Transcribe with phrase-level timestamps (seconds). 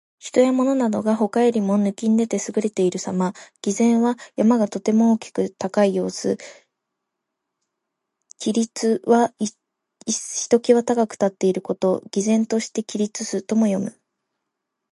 [0.17, 3.33] 人や物などが、他よりも抜きん出て優れているさま。
[3.61, 6.39] 「巍然」は山がとても大きく高い様子。
[8.41, 9.55] 「屹立」は一
[10.59, 12.01] 際高く立っていること。
[12.11, 13.95] 「巍然として屹立す」とも読む。